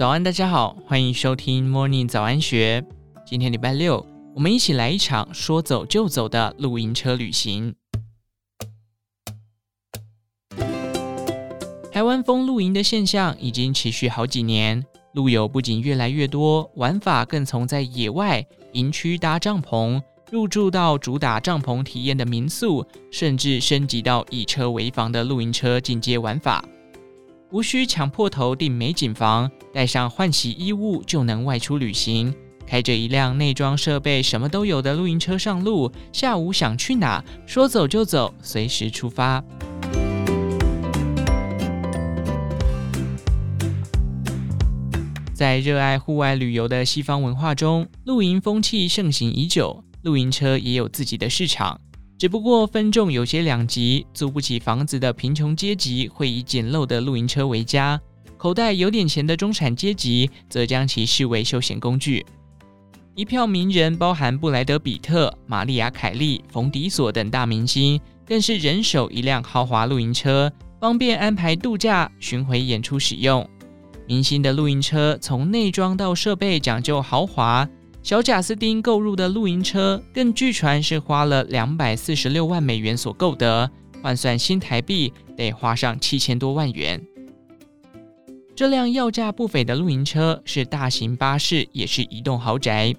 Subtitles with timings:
[0.00, 2.82] 早安，大家好，欢迎收听 Morning 早安学。
[3.26, 7.74] 今天礼拜六，我们一起来一场说走就走的露营车旅行。
[11.92, 14.82] 台湾风露营的现象已经持续好几年，
[15.12, 20.00] 露友不仅越来越多，玩法更从在野外营区搭帐篷，
[20.32, 26.64] 入住到主打帐篷体验的民宿，甚至升级到以车为房的露营车进阶玩法。
[27.52, 32.32] 无需抢破头订美景房，带上换洗衣物就能外出旅行。
[32.64, 39.42] 开着一辆内装设备什么都有的露营车上路，下午想去哪，说走就走，随时出发。
[45.34, 51.80] 在热爱户外旅游的西方文化中，露营风气盛行已久，露营车也有自己的市场。
[52.20, 57.98] 只不过分众有些两极，租不起房子的贫穷阶级会以简陋的露营车为家，
[58.36, 62.26] 口袋有点钱的中产阶级则将其视为休闲工具。
[63.14, 73.48] 一票名人，包含布莱德彼特、玛丽亚凯莉、冯迪索等大明星，更是人手一辆豪华露营车，方便安排度假、巡回演出使用。
[74.06, 77.66] 明星的露营车从内装到设备讲究豪华。
[78.02, 83.70] 小贾斯汀购入的露营车，更据传是花了两百四十六万美元所购得，
[84.02, 87.00] 换算新台币得花上七千多万元。
[88.56, 92.94] 这辆要价不菲的露营车是大型巴士，也是移动豪宅，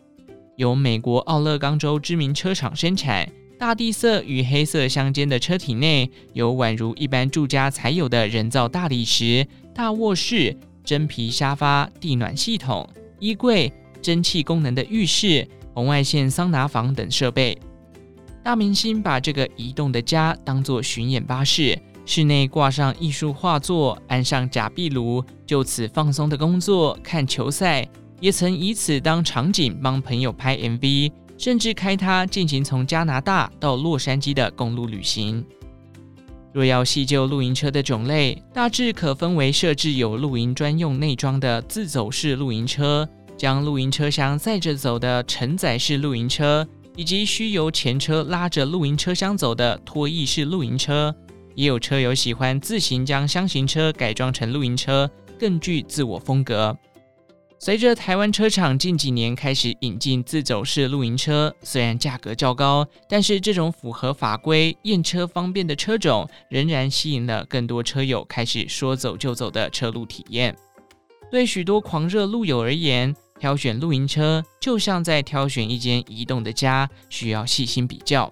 [0.55, 3.27] 由美国奥勒冈州知名车厂生产。
[3.57, 12.88] 大地色与黑色相间的车体内，有宛如一般住家才有的人造大理石、大卧室、真皮沙发、地暖系统、
[13.19, 13.72] 衣柜。
[14.02, 17.57] 蒸汽功能的浴室、红外线桑拿房等设备，
[18.44, 27.88] 大明星把这个移动的家当作巡演巴士，室内挂上艺术画作，安上假壁炉，就此放松的工作、看球赛，
[28.19, 35.45] 也曾以此当场景帮朋友拍 MV，甚至开它进行从加拿大到洛杉矶的公路旅行。
[36.53, 43.07] 若要细究露营车的种类，大致可分为设置有露营专用内装的自走式露营车。
[43.41, 46.63] 将露营车厢载着走的承载式露营车，
[46.96, 51.12] 以及需由前车拉着露营车厢走的拖曳式露营车，
[51.56, 55.09] 也有车友喜欢自行将厢型车改装成露营车，
[55.40, 56.78] 更具自我风格。
[57.57, 70.56] 随着台湾车厂近几年开始引进自走式露营车，虽然价格较高，但是这种符合法规、验车方便的车种，仍然吸引了更多车友开始说走就走的车路体验。
[71.31, 78.31] 对许多狂热路友而言，挑选露营车就像在挑选一间移动的家，需要细心比较。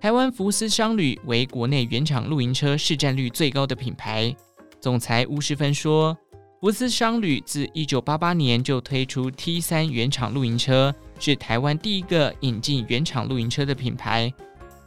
[0.00, 4.34] 台湾福斯商旅为国内原厂露营车市占率最高的品牌。
[4.80, 6.16] 总裁吴世芬说
[6.62, 14.32] ：“福斯商旅自1988年就推出 T3 原厂露营车，是台湾第一个引进原厂露营车的品牌。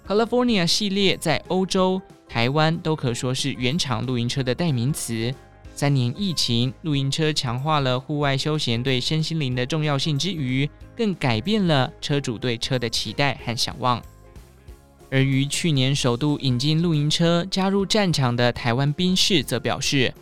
[0.08, 5.32] California 系列在欧洲、台湾都可说是原厂露营车的代名词。”
[5.76, 14.02] 三年疫情，露营车强化了户外休闲对身心灵的重要性之余，更改变了车主对车的期待和想望。
[15.12, 20.14] 而于去年首度引进露营车加入战场的台湾宾士则表示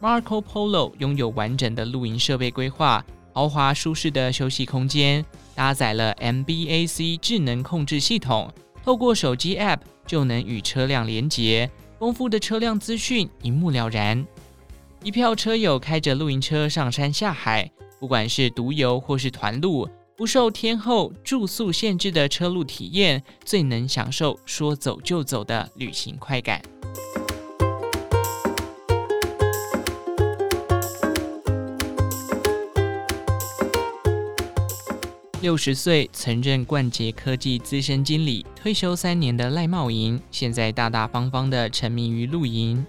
[0.00, 5.22] ，Marco Polo 拥有完整的露营设备规划、豪华舒适的休息空间，
[5.54, 8.50] 搭载了 MBAC 智能控制系统，
[8.82, 14.26] 透过手机 App 就能与车辆连接，丰富的车辆资讯一目了然。
[15.04, 17.68] 一票车友开着露营车上山下海，
[17.98, 26.62] 不管是独游或是团露，不受天候、住宿限制的车路体验，最能享受说走就走的旅行快感。
[35.40, 42.86] 六十岁，曾任冠捷科技资深经理，退休三年的赖茂银，现在大大方方的沉迷于露营。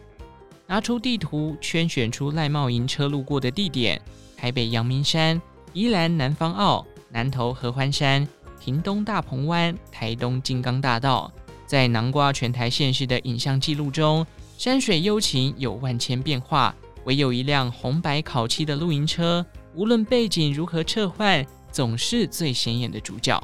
[0.74, 4.02] 拿出地图，圈选出赖茂银车路过的地点：
[4.36, 5.40] 台北阳明山、
[5.72, 8.28] 宜兰南方澳、南投合欢山、
[8.60, 11.32] 屏东大鹏湾、台东金刚大道。
[11.68, 14.26] 在囊括全台县市的影像记录中，
[14.58, 16.74] 山水幽情有万千变化，
[17.04, 19.46] 唯有一辆红白烤漆的露营车，
[19.76, 23.40] 无论背景如何撤换，总是最显眼的主角。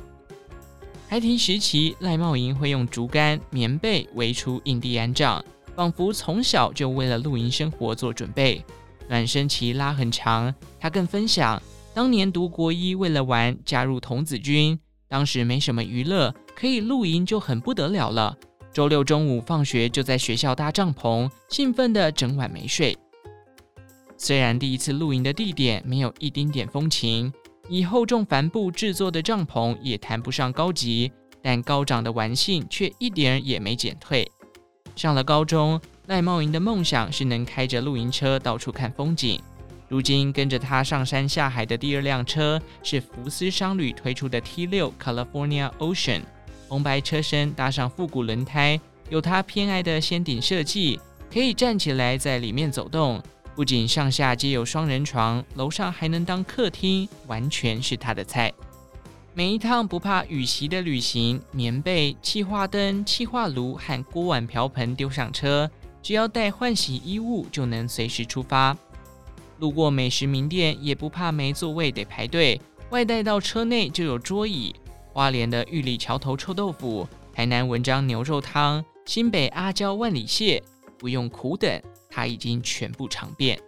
[1.07, 5.45] 孩提时期，赖茂银会用竹竿、棉被围出印第安帐。
[5.79, 8.61] 仿佛从小就为了露营生活做准备，
[9.07, 10.53] 暖身期拉很长。
[10.77, 14.77] 他更分享，当年读国一为了玩加入童子军，
[15.07, 18.35] 当时没什么娱乐，可以露营就很不得了了。
[18.73, 22.97] 周六中午放学就在学校搭帐篷，兴奋的整晚没睡。
[24.17, 27.31] 虽然第一次露营的地点没有一丁点风情，
[27.69, 31.09] 以厚重帆布制作的帐篷也谈不上高级，
[31.41, 34.29] 但高涨的玩性却一点也没减退。
[34.99, 39.41] 上了高中，赖茂莹的梦想是能开着露营车到处看风景。
[39.87, 46.23] 如今跟着他上山下海的第二辆车是福斯商旅推出的 T6 California Ocean，
[46.67, 48.77] 红白车身搭上复古轮胎，
[49.09, 50.99] 有他偏爱的掀顶设计，
[51.31, 53.23] 可以站起来在里面走动。
[53.55, 58.51] 不仅上下皆有双人床，楼上还能当客厅，完全是他的菜。
[59.35, 65.69] 每一趟不怕雨袭的旅行，棉被、气化灯、气化炉和锅碗瓢盆丢上车，
[66.01, 68.75] 只要带换洗衣物就能随时出发。
[69.59, 72.59] 路过美食名店，也不怕没座位得排队，
[72.89, 74.75] 外带到车内就有桌椅。
[75.13, 80.61] 花莲的玉里桥头臭豆腐，台南文章牛肉汤，新北阿胶万里蟹，
[80.97, 83.59] 不用苦等，他已经全部尝遍。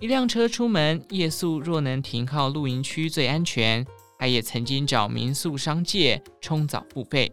[0.00, 3.84] 一辆车出门，夜宿若能停靠露营区最安全。
[4.16, 7.32] 他也曾经找民宿商借冲澡付费。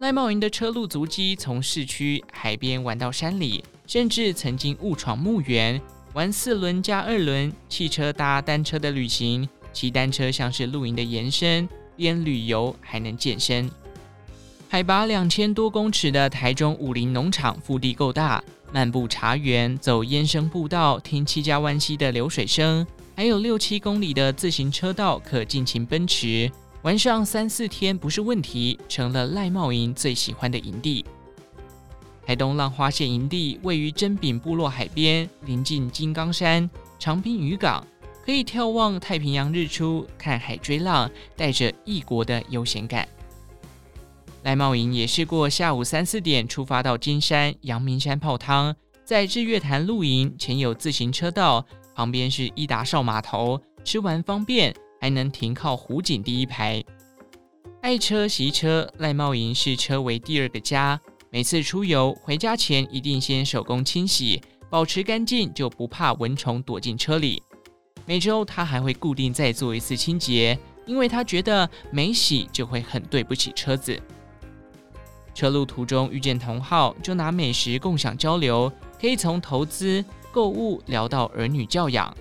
[0.00, 5.80] 赖茂营的车路足迹从市区海边玩到山里，甚至曾经误闯墓园，
[6.12, 9.48] 玩四轮加二轮汽车搭单车的旅行。
[9.72, 11.66] 骑单车像是露营的延伸，
[11.96, 13.70] 边旅游还能健身。
[14.68, 18.44] 海拔两千多公尺的台中武林农场腹地够大。
[18.72, 26.50] 漫步茶园，走烟生步道，听七家湾溪的流水声，还有六七公里的自行车道可尽情奔驰，
[26.82, 31.04] 玩上三四天不是问题，成了赖茂营最喜欢的营地。
[32.26, 37.86] 台东浪花线营地位于真柄部落海边，临近金刚山、长滨渔港，
[38.24, 43.08] 可以眺望太平洋日出，看海追浪，带着异国的悠闲感。
[44.46, 48.72] 赖茂营也试过下午三四点出发到金山、阳明山泡汤，
[49.04, 51.66] 在日月潭露营，前有自行车道，
[51.96, 56.80] 旁边是伊达少码头，吃完方便，还能停靠湖景第一排。
[57.82, 61.00] 爱车惜车，赖茂营视车为第二个家。
[61.28, 64.40] 每次出游回家前，一定先手工清洗，
[64.70, 67.42] 保持干净，就不怕蚊虫躲进车里。
[68.04, 70.56] 每周他还会固定再做一次清洁，
[70.86, 74.00] 因为他觉得没洗就会很对不起车子。
[75.36, 80.02] 车路途中遇见同好，就拿美食共享交流，可以从投资、
[80.32, 82.16] 购物聊到儿女教养。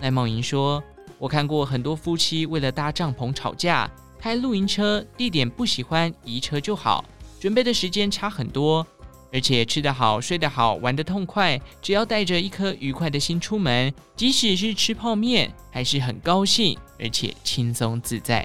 [0.00, 0.82] 赖茂莹说
[1.16, 7.04] ：“我看过很多夫妻为了搭帐篷吵架，开露营车地点不喜欢移车就好，
[7.38, 8.84] 准备的时间差很多，
[9.32, 18.44] 而且吃得好、睡得好、玩得痛快，只要带着一颗愉快的心出门，即使是吃泡面，还是很高兴，而且轻松自在。”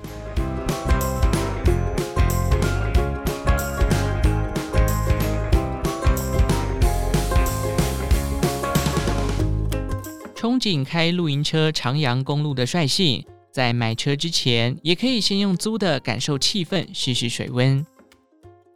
[10.42, 17.86] 憧憬开露营车徜徉公路的率性，在买车之前，也可以先用租的感受气氛，试试水温。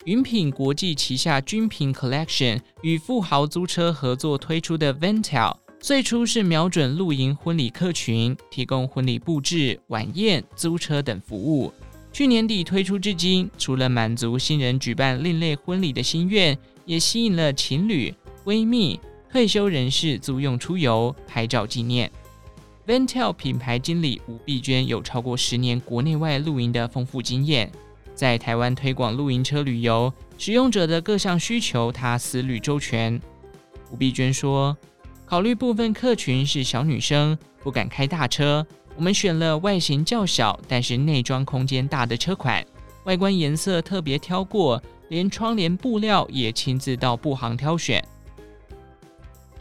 [0.03, 11.73] 云品国际旗下君品 Collection 与富豪租车合作推出的 Ventel，最初是瞄准露营婚礼客群，提供婚礼布置、晚宴、租车等服务。
[12.13, 18.13] 去年底推出至今，除了满足新人举办另类婚礼的心愿，也吸引了情侣、
[18.43, 18.99] 闺蜜。
[19.35, 22.09] 退休人士租用出游拍照纪念。
[22.87, 27.69] Ventel 品牌经理吴碧娟有超过十年国内外露营的丰富经验，
[28.13, 33.19] 在台湾推广露营车旅游，使用者的各项需求，她思虑周全。
[33.91, 34.77] 吴碧娟说
[35.27, 38.65] ：“考虑部分客群是小女生，不敢开大车，
[38.95, 42.65] 我们选了外形较小，但是内装空间大的车款，
[43.03, 48.01] 外观颜色特别挑过，连窗帘布料也亲自到布行挑选。”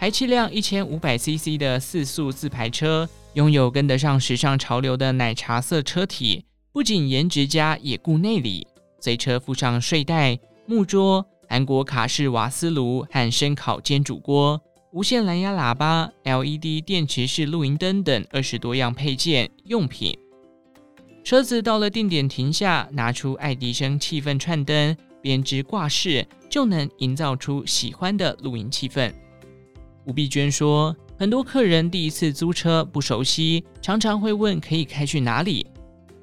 [0.04, 6.44] 排气量一千五百 CC 的四速自排车，拥有跟得上时尚潮流的奶茶色车体，
[6.74, 8.66] 不仅颜值佳，也顾内里。
[9.00, 14.60] 随车附上睡袋、木桌、韩国卡式瓦斯炉和生烤煎煮锅、
[14.92, 20.14] 无线蓝牙喇叭、LED 电池式露营灯等二十多样配件用品。
[21.24, 29.10] 车子到了定点停下，拿出爱迪生气氛串灯编织挂饰，就能营造出喜欢的露营气氛。
[30.06, 35.66] 吴碧娟说：“很多客人第一次租车不熟悉，常常会问可以开去哪里。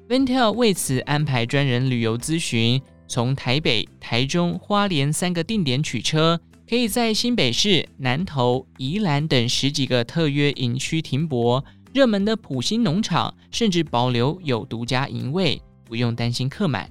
[0.08, 11.64] Vantel 为此安排专人旅游咨询，从台北、台中、花莲三个定点取车，可以在新北市、南投、宜兰等十几个特约营区停泊。
[11.92, 16.88] 热门的普兴农场甚至保留有独家营位，不用担心客满。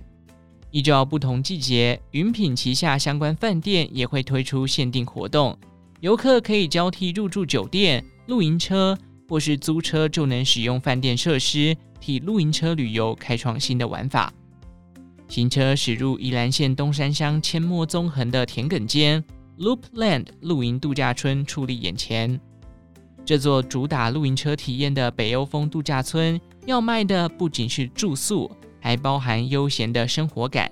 [0.71, 5.57] 依照不同季节，云品旗下相关饭店也会推出限定活动。”
[6.01, 8.97] 游客可以交替入住酒店、露营车，
[9.29, 14.33] 或是租车就能使用饭店设施，替露营车旅游开创新的玩法。
[15.27, 19.23] 新车驶入宜兰县东山乡阡陌纵横的田埂间
[19.59, 22.41] ，Loopland 露营度假村矗立眼前。
[23.23, 30.71] 这座主打露营车体验的北欧风度假村，要卖的不仅是住宿，还包含悠闲的生活感。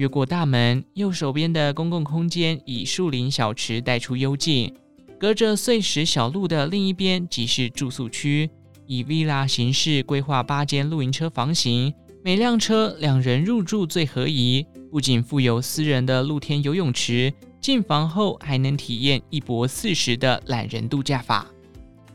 [0.00, 4.74] 越过大门，右手边的公共空间以树林小池带出幽静。
[5.18, 8.48] 隔着碎石小路的另一边即是住宿区，
[8.86, 11.92] 以 villa 形式规划八间露营车房型，
[12.24, 14.64] 每辆车两人入住最合宜。
[14.90, 17.30] 不仅附有私人的露天游泳池，
[17.60, 21.46] 进房后还能体验一泊四食的懒人度假法。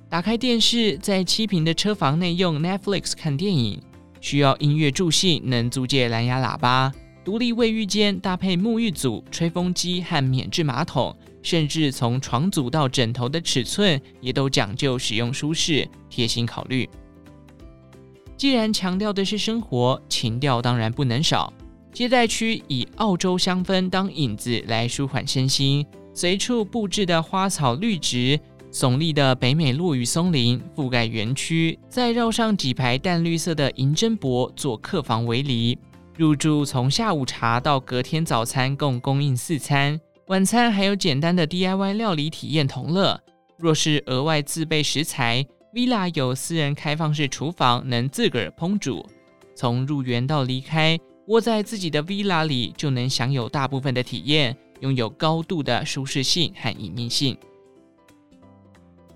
[0.09, 3.79] 打开电视，在七平的车房内用 Netflix 看电影，
[4.19, 6.91] 需要音乐助兴能租借蓝牙喇叭。
[7.25, 16.87] 独立卫浴间搭配沐浴组、吹风机和免治马桶，甚至从床组到枕头的尺寸也都讲究使用舒适、贴心考虑。
[18.37, 21.51] 既然强调的是生活，情调当然不能少。
[21.91, 28.39] 接待区以澳洲香氛当引子来舒缓身心，随处布置的花草绿植、
[28.71, 35.75] 耸立的北美落羽松林覆盖园区，再绕上几排淡绿色的银针柏做客房围篱。
[36.17, 43.19] 入住从下午茶到隔天早餐共供应四餐，晚餐还有简单的 DIY 料理体验同乐。
[43.57, 49.05] 若是额外自备食材，Villa 有私人开放式厨房，能自个儿烹煮。
[49.55, 57.37] 从入园到离开，窝在自己的 Villa 里就能享有大部分的体验，拥有高度的舒适性和隐秘性。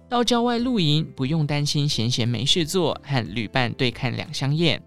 [0.09, 4.81] 到郊外露营，不用担心闲闲没事做和旅伴对看两相厌。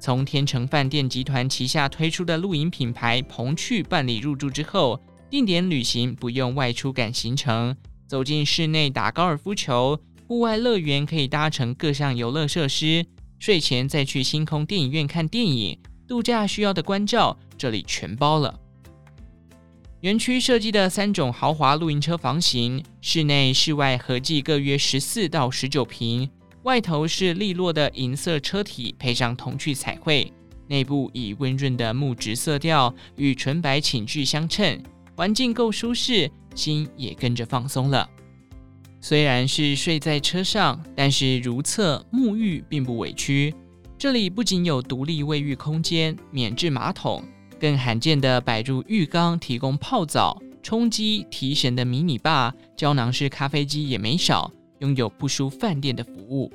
[0.00, 7.76] 从天成饭店集团旗下推出的露营品牌鹏趣办理入住之后，定点旅行不用外出赶行程，
[8.06, 13.04] 走进室内打高尔夫球，户外乐园可以搭乘各项游乐设施，
[13.38, 18.58] 睡前再去星空电影院看电影，度假需要的关照这里全包了。
[20.00, 26.30] 园区设计的三种豪华露营车房型，室内室外合计各约十四到十九平。
[26.64, 30.32] 外头是利落的银色车体，配上童趣彩绘，
[30.66, 34.82] 内部以温润的木质色调与纯白寝具相衬，
[35.16, 38.08] 环境够舒适，心也跟着放松了。
[39.00, 43.54] 虽然是睡在车上，但是如厕沐浴并不委屈。
[43.96, 47.22] 这里不仅有独立卫浴空间、免治马桶，
[47.60, 54.52] 更罕见的摆入浴缸，提供泡澡、充饥、提神的迷你吧，胶囊式咖啡机也没少。
[54.80, 56.52] 拥有不输饭店的服务，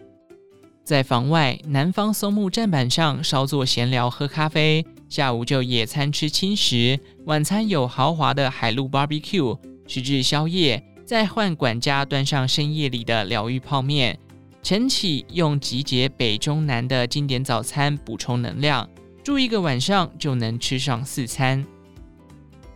[0.84, 14.18] 在房外南方松木栈板上稍作闲聊喝咖啡，下午就野餐吃轻食，晚餐有豪华的海陆 barbecue，吃至宵夜再换管家端上深夜里的疗愈泡面。
[14.62, 18.90] 晨起用集结北中南的经典早餐补充能量，
[19.22, 21.66] 住一个晚上就能吃上四餐。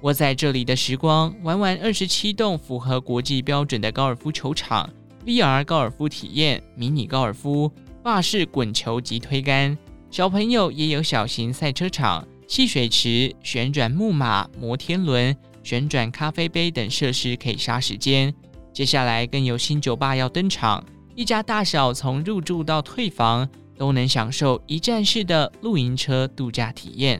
[0.02, 4.90] 窝在这里的时光，玩完二十七栋符合国际标准的高尔夫球场。
[5.28, 7.70] VR 高尔夫体验、迷你高尔夫、
[8.02, 9.78] 法式滚球及推杆，
[10.10, 18.34] 小朋友也有小型赛车场、戏水池、旋转木马、摩天轮、旋转咖啡杯等设施可以杀时间。
[18.72, 20.82] 接下来更有新酒吧要登场，
[21.14, 23.46] 一家大小从入住到退房
[23.78, 27.20] 都能享受一站式的露营车度假体验。